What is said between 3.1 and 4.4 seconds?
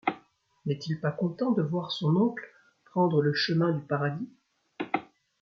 le chemin du paradis?